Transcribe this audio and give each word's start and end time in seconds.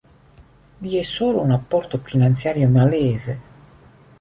Vi 0.79 0.97
è 0.97 1.03
solo 1.03 1.43
un 1.43 1.51
apporto 1.51 1.99
finanziario 1.99 2.67
malese". 2.69 3.39